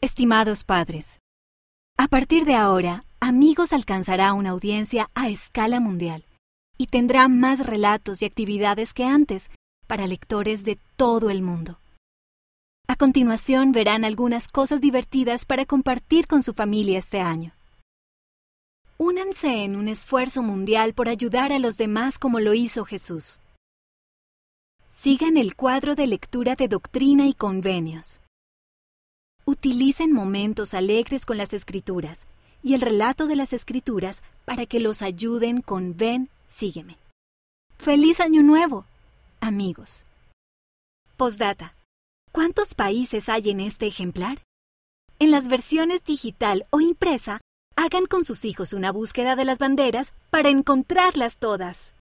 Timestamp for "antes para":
9.02-10.06